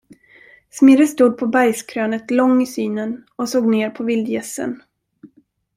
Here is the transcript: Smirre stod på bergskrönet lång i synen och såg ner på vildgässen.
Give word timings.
Smirre 0.69 1.07
stod 1.07 1.37
på 1.37 1.47
bergskrönet 1.47 2.31
lång 2.31 2.61
i 2.61 2.65
synen 2.67 3.23
och 3.35 3.49
såg 3.49 3.65
ner 3.71 3.89
på 3.89 4.03
vildgässen. 4.03 4.83